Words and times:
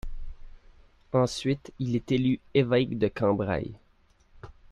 Ensuite 1.13 1.73
il 1.77 1.95
est 1.95 2.11
élu 2.11 2.39
évêque 2.55 2.97
de 2.97 3.07
Cambrai. 3.07 3.71